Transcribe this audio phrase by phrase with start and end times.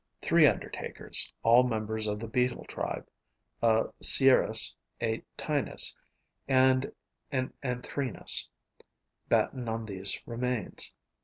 [0.19, 3.07] Three undertakers, all members of the Beetle tribe,
[3.61, 5.95] a Clerus, a Ptinus
[6.47, 6.91] and
[7.31, 8.47] an Anthrenus,
[9.29, 10.97] batten on these remains.